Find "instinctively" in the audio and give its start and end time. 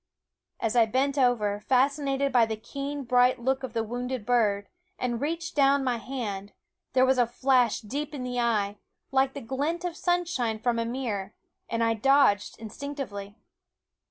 12.57-13.35